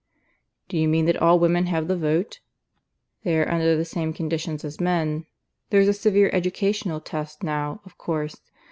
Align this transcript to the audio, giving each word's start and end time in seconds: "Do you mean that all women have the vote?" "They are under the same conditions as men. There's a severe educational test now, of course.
"Do 0.67 0.79
you 0.79 0.87
mean 0.87 1.05
that 1.05 1.21
all 1.21 1.37
women 1.37 1.67
have 1.67 1.87
the 1.87 1.95
vote?" 1.95 2.39
"They 3.23 3.37
are 3.37 3.47
under 3.47 3.75
the 3.77 3.85
same 3.85 4.13
conditions 4.13 4.65
as 4.65 4.79
men. 4.81 5.27
There's 5.69 5.87
a 5.87 5.93
severe 5.93 6.31
educational 6.33 6.99
test 6.99 7.43
now, 7.43 7.81
of 7.85 7.99
course. 7.99 8.41